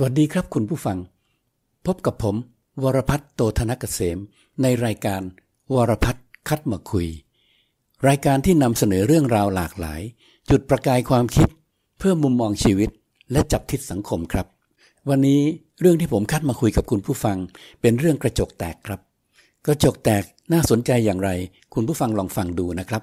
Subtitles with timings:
[0.00, 0.98] สวัสดีครับคุณผู้ฟัง
[1.86, 2.36] พบกับผม
[2.82, 4.18] วรพัฒน์โตธนกเกษม
[4.62, 5.22] ในรายการ
[5.74, 7.06] วรพัฒน์คัดมาคุย
[8.08, 10.00] รายการที่นำเสนอเรื่องราวหลากหลาย
[10.50, 11.48] จุดประกายความคิด
[11.98, 12.90] เพื่อมุมมองชีวิต
[13.32, 14.46] และจับทิศสังคมครับ
[15.08, 15.40] วันนี้
[15.80, 17.36] เรื่องที่ผมคัดมาคุยกับคุณผู้ฟัง
[17.80, 19.00] เป็นเรื่องกระจกแตกครับ
[19.66, 21.30] กระจกแตกน่าสนใจอย่างไร
[21.74, 23.02] คุณผู้ฟังลองฟังดูนะครับ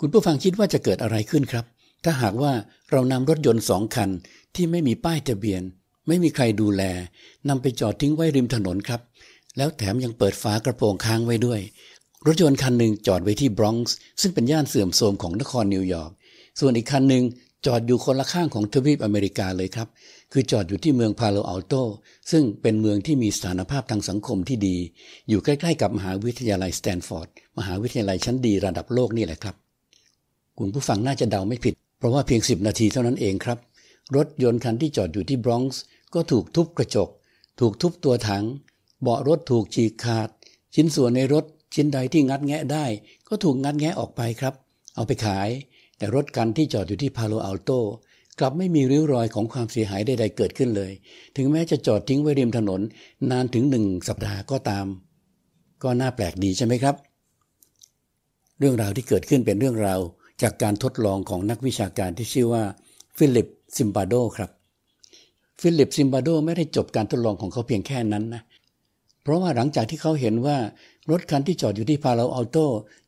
[0.00, 1.64] คุณผู้ฟังคิดว่าจะเกิดอะไรขึ้นครับ
[2.04, 2.52] ถ้าหากว่า
[2.90, 4.10] เรานำรถยนต์สองคัน
[4.54, 5.62] ที่ไม่มีป้ายทะเบียน
[6.06, 6.82] ไม่มีใครดูแล
[7.48, 9.00] นำไปจอดทิ้งไว้ริมถนนครับ
[9.56, 11.60] แล้วแถมยังเปิดฝากระโปรงค้างไว้ด้วย
[12.26, 16.10] รถยนต์คันหนึ่งจอดไว้ที่บรอนซ์ซึ่งเป็นย่านเสื่อมโทรมของนครนิวยอร์ก
[16.60, 17.24] ส่วนอีกคันหนึ่ง
[17.66, 19.88] จอดอยู่คนละข้างของทวีปอเมริกาเลยครับ
[20.32, 21.74] คือจอดอยู่ที่เมืองพาโลอัลโต
[22.30, 24.76] ซึ่งเป็นเมืองที่มีสถานภาพทางสังคมที่ดี
[25.28, 29.54] อยู่ใกล้ๆกับมหาวิทยาลัยสแตนฟอร์ด มหาวิทยาลัยชั้นดีระดับโลกนี่แหละครับ
[30.58, 33.58] คุณผู้ฟังน่าจะเดาไม่ผิด เพราะว่าเพียง 10 นาทีเท่านั้นเองครับ
[34.16, 35.82] รถยนต์คันที่จอดอยู่ที่บรอนซ์
[36.14, 37.08] ก็ถูกทุบกระจก
[37.60, 38.44] ถูกทุบตัวถัง
[39.02, 40.28] เบาะรถถูกฉีกขาด
[40.74, 42.84] ชิ้นส่วนในรถชิ้นใดที่งัดแงะได้
[43.28, 44.54] ก็ถูกงัดแงะออกไปครับ
[44.94, 45.48] เอาไปขาย
[45.96, 47.70] แต่รถกันที่จอดอยู่ที่พาโลอัลโต
[48.38, 50.92] กลับไม่มีริ้วรอยของความเสียหายใดๆเกิดขึ้นเลย
[51.36, 52.80] ถึงแม้จะจอดทิ้งไว้ริมถนน
[53.30, 54.86] นานถึงหนึ่งสัปดาห์ก็ตาม
[55.82, 56.94] ก็น่าแปลกดีใช่ไหมครับ
[58.58, 60.00] เรื่องราวที่เกิดขึ้นเป็นเรื่องราว
[60.42, 62.62] จากการทดลองของนักวิชาการที่ชื่อว่า
[63.18, 64.50] ฟิลิปซิมบาโดครับ
[65.60, 68.42] ฟิลิปซิมบาโดไม่ได้จบการทดลองของเขาเพียงแค่นั้นนะ
[69.22, 70.56] เพราะว่าหลังจากที่เขาเห็นว่า
[71.10, 72.58] รถคันที่จอดอยู่ที่พาโลอัลโต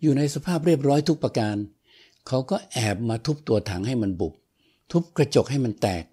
[0.03, 1.57] อยู่ในสภาพเรียบร้อยทุกประการ
[2.29, 4.33] เขาก็แอบมาทุบตัวถังให้มันบุบ
[4.93, 6.05] ทุบกระจกให้มันแตก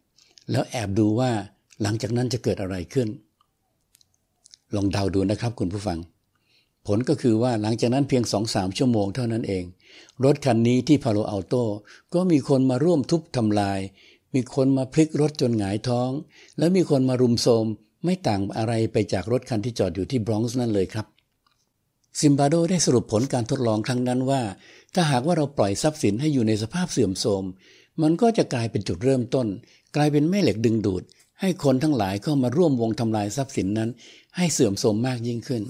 [0.51, 1.31] แล้วแอบดูว่า
[1.81, 3.07] หลังจากนั้นจะเกิดอะไรขึ้น
[4.75, 5.99] ลองเดาดูนะครับคุณผู้ฟัง
[6.87, 9.63] ผลก็คือว่าหลังจากนั้นเพียงสองสามชั่วโมงเท่านั้นเอง
[10.23, 11.55] รถคันนี้ที่พาโลอัลโต
[12.13, 13.79] ก็มีคนมาร่วมทุบทำลาย
[14.33, 16.09] มีคนมาพลิกรถจนหงายท้อง
[16.57, 17.65] แล้วมีคนมารุมโทรม
[18.05, 21.05] ไม่ต่างอะไรไปจากรถคันที่จอดอยู่ที่บรอนซ์นั่นเลยครับ
[22.19, 24.41] ซิมบาโดได้สรุปผลการทดลองครั้งนั้นว่า
[24.93, 27.43] ถ้าหากว่าเราปล่อยทรัพย์สินให้อยู่ในสภาพเสื่อมโทรม
[28.01, 29.47] มันก็จะกลายเป็นจุดเริ่มต้น
[29.95, 31.03] กลายเป็นแม่เหล็กดึงดูด
[31.41, 33.89] ให้คนทั้งหลายเข้ามาร่วมวงทำลายทรัพย์สินนั้น
[34.37, 35.63] ให้เสื่อมโทรมมากยิ่งขึ้น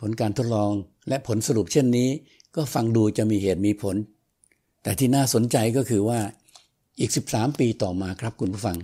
[0.00, 0.72] ผลการทดลอง
[1.08, 2.08] และผลสรุปเช่นนี้
[2.56, 3.96] ก็ฟังดูจะมีเหตุมีผล
[4.82, 6.20] แต่ที่น่าสนใจก็คือว่า
[7.00, 8.78] อีก 13 ปีต่อมาครับคุณผู้ฟัง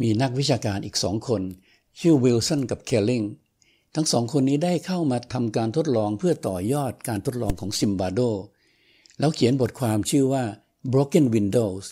[0.00, 1.42] มีนักวิชาการอีกสองคน
[2.00, 3.22] ชื่อวิลสันกับเคลลิง
[3.94, 8.20] ทั้งสองคนนี้ได้เข้ามาทำการทดลองเพื่อต่อยอดการทดลองของซิมบาโด
[9.18, 10.44] แล้วเขียนบทความชื่อว่า
[10.92, 11.84] Broken Windows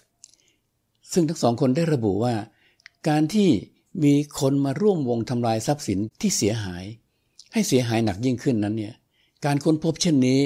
[1.12, 2.34] ซึ่งทั้งสองคนได้ระบุว่า
[3.08, 3.48] การที่
[4.04, 6.84] มีคนมาร่วมวงทำลายทรัพย์สินที่เสียหาย
[7.52, 8.94] ให้เสียหายหนักยิ่งขึ้นนั้นเนี่ย
[9.44, 10.40] การค้นพบเช่นนี้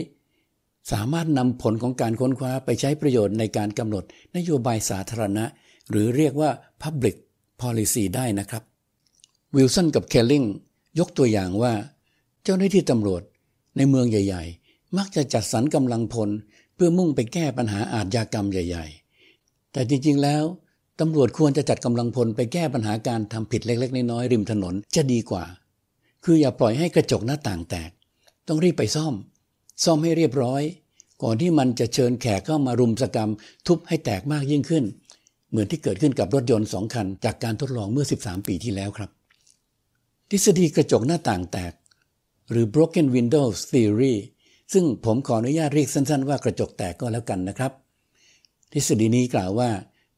[0.93, 4.05] สามารถนำผลของการค้นคว้าไปใช้ประโยชน์ในการกำหนด
[4.37, 5.45] นโยบายสาธารณะ
[5.91, 6.51] หรือเรียกว่า
[6.83, 7.17] Public
[7.61, 8.63] Policy ได้นะครับ
[9.55, 10.45] วิลสันกับเคลลิง
[10.99, 11.73] ยกตัวอย่างว่า
[12.45, 13.23] เจ้าหน้าที่ตำรวจ
[13.77, 16.31] ในเมืองใหญ่ ๆ มักจะจัดสรรกำลังพล
[16.75, 18.87] เพื่อมุ่งไปแก้ปัญหาอาชญากรรมใหญ่
[19.29, 20.43] ๆ แต่จริงๆแล้ว
[21.01, 25.45] ตำรวจควรจะจัดกำลังพลไปแก้ปัญหาการทำผิดเล็ก ๆ น้อยๆริมถนนจะดีกว่า
[26.29, 27.91] คืออย่าปล่อยให้กระจกหน้าต่างแตก
[28.49, 29.15] ต้องรีบไปซ่อม
[29.85, 30.63] ซ่อมให้เรียบร้อย
[31.23, 33.31] ก่อนที่มันจะเชิญแขกเข้ามารุมสกรรม
[33.67, 34.85] ทุบให้แตกมากยิ่งขึ้น
[35.51, 39.11] เหมือนที่เกิดขึ้นกับรถยนต์สองคัน จากการทดลองเมื่อ 13 ปีที่แล้วครับ
[40.31, 41.73] ทฤษฎีกระจกหน้าต่างแตก
[42.51, 44.15] หรือ broken windows theory
[44.73, 47.73] ซึ่งผมขออนุญาตเรียกสั้นๆ ว่ากระจกแตกก็แล้วกันนะครับ
[48.73, 49.71] ทฤษฎีนี้กล่าวว่า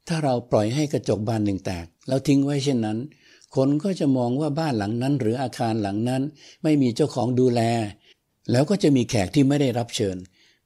[0.09, 2.99] ถ้าเราปล่อยให้กระจกบานหนึ่งแตก แล้วทิ้งไว้เช่นนั้น
[3.57, 6.23] คนก็จะมองว่าบ้านหลังนั้น หรืออาคารหลังนั้น
[6.63, 7.61] ไม่มีเจ้าของดูแล
[8.51, 10.17] แล้วก็จะมีแขกที่ไม่ได้รับเชิญ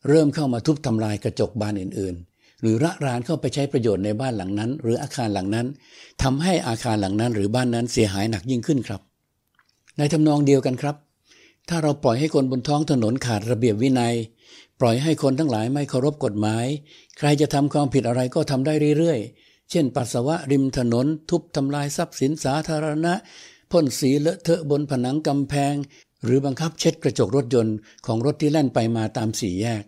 [0.09, 5.67] เริ่มเข้ามาทุบทำลายกระจกบานอื่นๆ หรือระรานเข้าไปใช้ประโยชน์ในบ้านหลังนั้น หรืออาคารหลังนั้น
[6.23, 9.01] ทำให้อาคารหลังนั้นหรือบ้านนั้นเสียหายหนักยิ่งขึ้นครับ
[9.99, 10.97] ในทำนองเดียวกันครับ
[11.69, 14.15] ถ้าเราปล่อยให้คนบนท้องถนนขาดระเบียบวินัย
[14.81, 16.67] ปล่อยให้คนทั้งหลายไม่เคารพกฎหมาย
[17.19, 19.42] ใครจะทำความผิดอะไรก็ทำได้เรื่อยๆ
[19.73, 23.15] เช่น ปัสสาวะริมถนน ทุบทำลายทรัพย์สินสาธารณะ
[23.71, 25.75] พ่นสีเลอะเทอะบนผนังกำแพง
[26.25, 27.77] หรือบังคับเช็ดกระจกรถยนต์
[28.07, 29.83] ของรถที่แล่นไปมาตามสี่แยก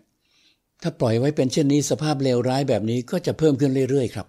[0.81, 4.27] ถ้าปล่อยไว้เป็นเช่นนี้สภาพเลวร้ายแบบนี้ก็จะเพิ่มขึ้นเรื่อยๆครับ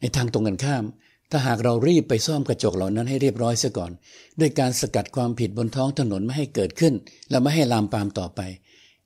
[0.00, 0.84] ในทางตรงกันข้าม
[1.30, 3.92] ถ้าหากเรารีบไปซ่อมกระจกเหล่านั้นให้เรียบร้อยซะก่อน
[4.40, 6.94] ด้วยการสกัดความผิดบนท้องถนนไม่ให้เกิดขึ้น
[7.30, 8.40] และไม่ให้ลามปามต่อไป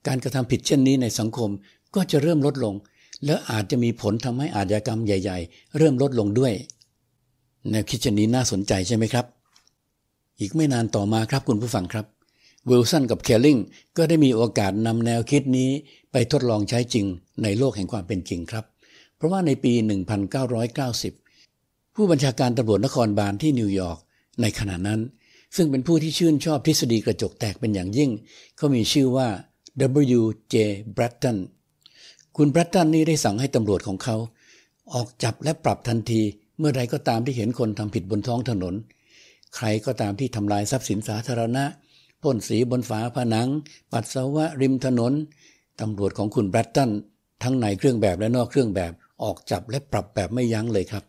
[0.07, 1.49] การกระทำผิดเช่นนี้ในสังคม
[1.95, 2.75] ก็จะเริ่มลดลง
[3.25, 6.53] แล้วอาจจะมีผลทำให้อาชญากรรมใหญ่ ๆ เริ่มลดลงด้วย
[7.69, 9.25] แนวคิดเช่นนี้น่าสนใจใช่ไหมครับ
[10.39, 12.05] อีกไม่นานต่อมาครับคุณผู้ฟังครับ
[12.69, 13.57] วิลสันกับเคลลิง
[13.97, 15.69] ก็ได้มีโอกาสนำแนวคิดนี้
[16.11, 17.05] ไปทดลองใช้จริง
[17.43, 18.65] ในโลกแห่งความเป็นจริงครับ
[19.15, 19.73] เพราะว่าในปี
[20.99, 23.99] 1990 ผู้บัญชาการตำรวจนครบาลที่นิวยอร์ก
[24.41, 25.01] ในขณะนั้น
[25.55, 28.11] ซึ่งเป็นผู้ที่ชื่นชอบทฤษฎีกระจกแตกเป็นอย่างยิ่ง
[28.57, 29.27] เขามีชื่อว่า
[30.01, 30.55] W.J.
[30.95, 31.37] Bratton
[32.39, 34.15] คุณแบรตตันนี่ได้สั่งให้ตำรวจของเขา
[34.93, 36.21] ออกจับและปรับทันที
[36.59, 38.73] เมื่อใดก็ตามที่เห็นคนทำผิดบนท้องถนน
[39.55, 41.63] ใครก็ตามที่ทำลายทรัพย์สินสาธารณะ
[42.21, 43.47] พ่นสีบนฝาผนัง
[43.91, 45.13] ปัสสาวะริมถนน
[45.81, 46.91] ตำรวจของคุณแบรตตัน
[47.43, 48.93] ทั้งในเครื่องแบบและนอกเครื่องแบบ
[49.23, 51.03] ออกจับและปรับแบบไม่ยั้งเลยครับ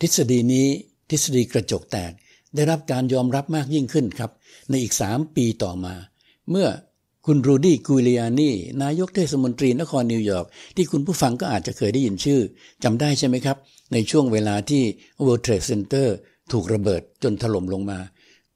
[0.00, 0.66] ทฤษฎีนี้
[1.10, 2.12] ทฤษฎีกระจกแตก
[2.54, 4.30] ได้รับการยอมรับมากยิ่งขึ้นครับ
[4.70, 5.94] ในอีกสามปีต่อมา
[6.50, 6.68] เมื่อ
[7.26, 8.50] คุณรูดี้กูเลียนี
[8.82, 12.40] นายกเทศมนตรีนครนิวยอร์กที่คุณผู้ฟังก็อาจจะเคยได้ยินชื่อ
[12.84, 13.56] จำได้ใช่ไหมครับ
[13.92, 14.82] ในช่วงเวลาที่
[15.24, 16.06] World Trade Center
[16.52, 17.98] ถูกระเบิดจนถล่มลงมา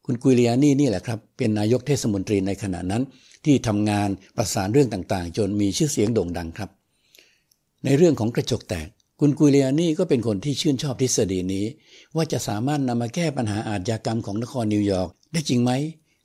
[0.05, 3.03] คุณกุลียนีนี่แหละครับ เป็นนายกเทศมนตรีในขณะนั้น
[3.45, 6.71] ที่ทำงานประสานเรื่องต่างๆ จนมีชื่อเสียงโด่งดังครับ
[7.85, 8.89] ในเรื่องของกระจกแตก
[9.21, 11.65] คุณกุลียนีก็เป็นคนที่ชื่นชอบทฤษฎีนี้
[12.17, 15.73] ว่าจะสามารถนำมาแก้ปัญหาอาชญากรรมของนครนิวยอร์กได้จริงไหม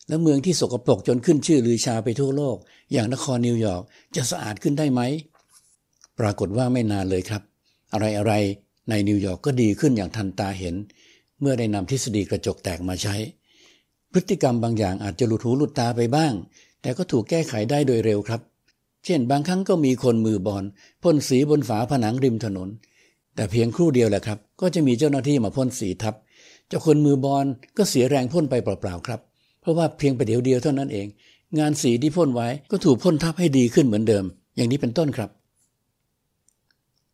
[0.08, 2.58] แล้วเมืองที่สกปรกจนขึ้นชื่อลือชาไปทั่วโลก
[2.94, 3.84] อย่างนครนิวยอร์ก
[4.16, 5.02] จะสะอาดขึ้นได้ไหม
[6.20, 7.42] ปรากฏว่าไม่นานเลยครับ
[7.94, 8.34] อะไรอะไร
[8.90, 10.76] ในนิวยอร์กก็ดีขึ้นอย่างทันตาเห็น
[11.40, 13.16] เมื่อได้นำทฤษฎีกระจกแตกมาใช้
[14.12, 16.34] พฤติกรรมบางอย่างอาจจะหลุดหูหลุดตาไปบ้าง
[16.82, 18.42] แต่ก็ถูกแก้ไขได้โดยเร็วครับ
[19.06, 20.64] เช่น บางครั้งก็มีคนมือบอล
[21.04, 22.70] พ่นสีบนฝาผนังริมถนน
[23.36, 26.16] แต่เพียงครู่เดียวแหละครับ ก็จะมีเจ้าหน้าที่มาพ่นสีทับ
[26.68, 27.46] เจ้าคนมือบอล
[27.78, 29.20] ก็เสียแรงพ่นไปเปล่าๆครับ
[29.64, 31.08] เพราะว่าเพียงประเดี๋ยวเดียวเท่านั้นเอง
[31.60, 34.26] งานสีที่พ่นไว้ก็ถูกพ่นทับให้ดีขึ้นเหมือนเดิม
[34.56, 35.30] อย่างนี้เป็นต้นครับ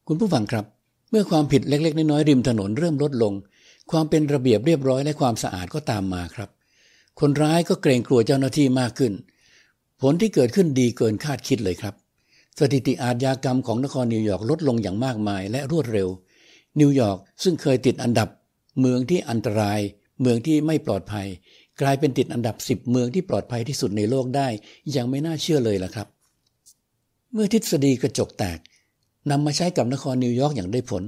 [0.08, 0.66] คุณผู้ฟังครับ
[1.10, 3.34] เมื่อความผิดเล็ก ๆ น้อยๆริมถนนเริ่มลดลง
[3.92, 6.50] ความเป็นระเบียบเรียบร้อยและความสะอาดก็ตามมาครับ
[7.20, 9.14] คนร้ายก็เกรงกลัวเจ้าหน้าที่มากขึ้น
[10.02, 11.96] ผลที่เกิดขึ้นดีเกินคาดคิดเลยครับ
[12.60, 16.08] สถิติอาชญากรรมของนครนิวยอร์กลดลงอย่างมากมายและรวดเร็ว
[16.80, 18.30] นิวยอร์กซึ่งเคยติดอันดับ
[18.80, 19.80] เมืองที่อันตราย
[20.22, 21.28] เมืองที่ไม่ปลอดภัย
[21.82, 24.48] กลายเป็นติดอันดับสิบเมืองที่ปลอดภัยที่สุดในโลกได้
[24.96, 26.08] ยังไม่น่าเชื่อเลยล่ะครับ
[27.34, 28.60] เมื่อทฤษฎีกระจกแตก
[29.32, 31.04] นำมาใช้กับนครนิวยอร์กอย่างได้ผล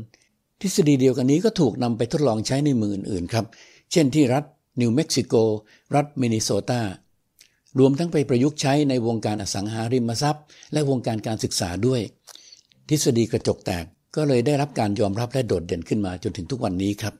[0.62, 3.46] ทฤษฎีเดียวกันนี้ก็ถูกนำไปทดลองใช้ในเมืองอื่นๆครับ
[3.92, 4.44] เช่นที่รัฐ
[4.82, 5.34] นิวเม็กซิโก
[5.96, 6.82] รัฐมินนิโซตา
[7.80, 12.02] รวมทั้งไปประยุกต์ใช้ในวงการอสังหาริมทรัพย์ และวงการการศึกษาด้วย
[12.90, 13.86] ทฤษฎีกระจกแตก
[14.16, 17.14] ก็เลยได้รับการยอมรับและโดดเด่นขึ้นมาจนถึงทุกวันนี้ครับ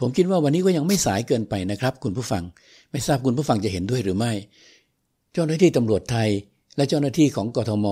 [0.00, 2.42] ผมคิดว่าวันนี้ก็ยังไม่สายเกินไปนะครับ คุณผู้ฟัง
[2.90, 4.32] ไม่ทราบคุณผู้ฟังจะเห็นด้วยหรือไม่
[5.32, 6.28] เจ้าหน้าที่ตำรวจไทย
[6.76, 7.86] และเจ้าหน้าที่ของกทม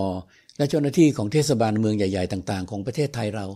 [0.59, 3.47] และเจ้าหน้าที่ของเทศบาลเมืองใหญ่ ๆ ต่าง ๆ ของประเทศไทยเรา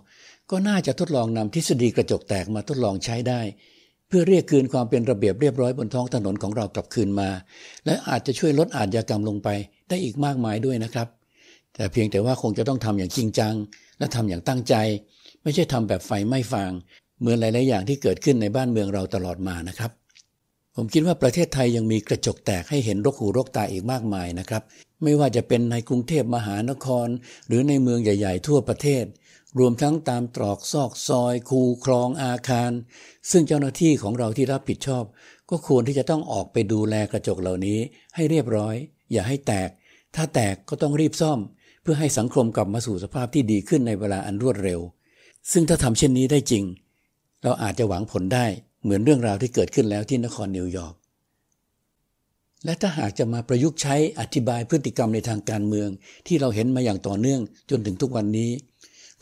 [0.51, 3.41] ก็น่าจะทดลองนำทฤษฎีกระจกแตกมาทดลองใช้ได้
[4.09, 7.29] เพื่อเรียกคืนความเป็นระเบียบเรียบร้อยบนท้องถนนของเรากลับคืนมา
[7.87, 9.49] และอาจจะช่วยลดอาชญากรรมลงไป
[9.89, 11.09] ได้อีกมากมายด้วยนะครับ
[11.75, 13.55] แต่เพียงแต่ว่าคงจะต้องทำอย่างจริงจัง
[13.99, 14.75] และทำอย่างตั้งใจ
[15.43, 16.73] ไม่ใช่ทำแบบไฟไม่ฟาง
[17.23, 19.91] เหมือนหลาย ๆ อย่างที่เกิดขึ้นในบ้านเมืองเราตลอดมานะครับ
[20.77, 24.63] ผมคิดว่าประเทศไทยยังมีกระจกแตกให้เห็นรกหูรกตาอีกมากมายนะครับ
[25.03, 27.09] ไม่ว่าจะเป็นในกรุงเทพมหานคร
[27.47, 29.05] หรือในเมืองใหญ่ ๆ ทั่วประเทศ
[29.59, 32.71] รวมทั้งตามตรอกซอกซอย คูคลองอาคาร
[33.31, 35.05] ซึ่งเจ้าหน้าที่ของเราที่รับผิดชอบ
[35.51, 37.79] ก็ควรที่จะต้องออกไปดูแลกระจกเหล่านี้
[38.15, 38.75] ให้เรียบร้อย
[39.13, 39.71] อย่าให้แตก
[40.15, 41.39] ถ้าแตกก็ต้องรีบซ่อม
[41.83, 44.81] เพื่อให้สังคมกลับมาสู่สภาพที่ดีขึ้นในเวลาอันรวดเร็ว
[45.53, 46.65] ซึ่งถ้าทำเช่นนี้ได้จริง
[47.43, 48.47] เราอาจจะหวังผลได้
[48.83, 50.95] เหมือนเรื่องราวที่เกิดขึ้นแล้วที่นครนิวยอร์ก
[52.65, 55.89] และถ้าหากจะมาประยุกต์ใช้อธิบายพฤติกรรมในทางการเมือง
[56.27, 58.51] ที่เราเห็นมาอย่างต่อเนื่องจนถึงทุกวันนี้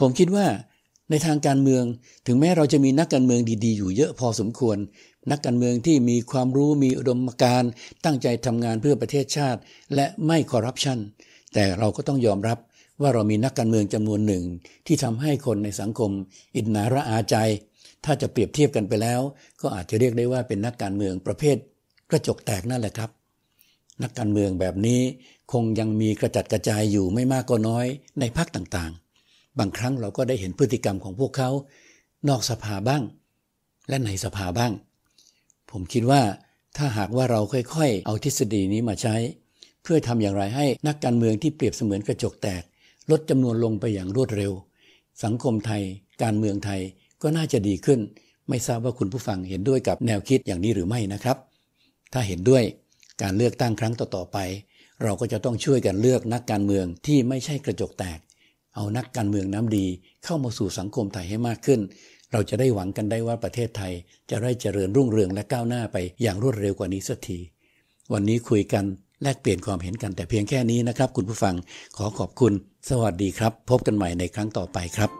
[0.01, 0.47] ผมคิดว่า
[1.11, 1.85] ในทางการเมือง
[2.27, 4.77] ถึงแม้เราจะมีนักการเมืองดีๆ อยู่เยอะพอสมควร
[5.31, 7.71] นักการเมืองที่มีความรู้มีอุดมการณ์
[8.05, 9.61] ตั้งใจทำงานเพื่อประเทศชาติ
[9.95, 10.99] และไม่คอร์รัปชัน
[11.55, 12.59] แต่เราก็ต้องยอมรับ
[13.01, 14.45] ว่าเรามีนักการเมืองจำนวนหนึ่ง
[14.87, 16.11] ที่ทำให้คนในสังคม
[16.57, 17.37] อินนาระอาใจ
[18.05, 19.21] ถ้าจะเปรียบเทียบกันไปแล้ว
[19.61, 21.57] ก็อาจจะเรียกได้ว่าเป็นนักการเมืองประเภท
[22.11, 23.11] กระจกแตกนั่นแหละครับ
[24.03, 25.01] นักการเมืองแบบนี้
[25.53, 27.87] คงยังมีกระจัดกระจายอยู่ไม่มากก็น้อย
[28.21, 31.51] ในพรรคต่างๆ บางครั้งเราก็ได้เห็นพฤติกรรมของพวกเขา
[32.29, 33.03] นอกสภาบ้าง
[33.89, 34.73] และในสภาบ้าง
[35.71, 36.23] ผมคิดว่า
[36.77, 39.17] ถ้าหากว่าเราค่อยๆ เอาทฤษฎีนี้มาใช้
[39.83, 42.63] เพื่อทำอย่างไรให้นักการเมืองที่เปรียบเสมือนกระจกแตก
[43.11, 44.53] ลดจำนวนลงไปอย่างรวดเร็ว
[45.25, 45.83] สังคมไทย
[46.23, 46.81] การเมืองไทย
[47.23, 48.01] ก็น่าจะดีขึ้น
[48.49, 51.37] ไม่ทราบว่าคุณผู้ฟังเห็นด้วยกับแนวคิดอย่างนี้หรือไม่นะครับ
[52.13, 52.63] ถ้าเห็นด้วย
[53.23, 54.39] การเลือกตั้งครั้งต่อๆไป
[55.03, 58.19] เราก็จะต้องช่วยกันเลือกนักการเมืองที่ไม่ใช่กระจกแตก
[58.77, 59.87] เอานักการเมืองน้ำดี
[60.25, 61.81] เข้ามาสู่สังคมไทยให้มากขึ้น
[62.33, 63.93] เราจะได้หวังกันได้ว่าประเทศไทย
[64.31, 67.39] จะได้เจริญรุ่งเรืองและก้าวหน้าไปอย่างรวดเร็วกว่านี้สักที
[68.13, 68.85] วันนี้คุยกัน
[69.23, 71.55] แลกเปลี่ยนความเห็นกันแต่เพียงแค่นี้นะครับ คุณผู้ฟัง
[71.97, 72.53] ขอขอบคุณ
[72.89, 75.20] สวัสดีครับ พบกันใหม่ในครั้งต่อไปครับ